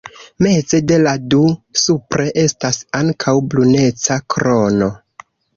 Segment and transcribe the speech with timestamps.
[0.45, 1.41] Meze de la du,
[1.83, 4.91] supre, estas ankaŭ bruneca krono.